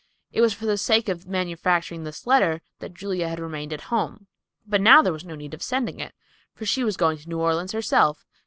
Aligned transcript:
It 0.31 0.41
was 0.41 0.51
for 0.55 0.65
the 0.65 0.79
sake 0.79 1.09
of 1.09 1.27
manufacturing 1.27 2.05
this 2.05 2.25
letter 2.25 2.63
that 2.79 2.95
Julia 2.95 3.29
had 3.29 3.39
remained 3.39 3.71
at 3.71 3.81
home. 3.93 4.25
But 4.65 4.81
now 4.81 5.03
there 5.03 5.13
was 5.13 5.25
no 5.25 5.35
need 5.35 5.53
of 5.53 5.61
sending 5.61 5.99
it, 5.99 6.15
for 6.55 6.65
she 6.65 6.83
was 6.83 6.97
going 6.97 7.19
to 7.19 7.29
New 7.29 7.39
Orleans 7.39 7.73
herself. 7.73 8.25